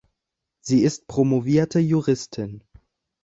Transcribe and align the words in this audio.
Sie 0.61 0.81
ist 0.81 1.05
promovierte 1.05 1.77
Juristin. 1.79 2.63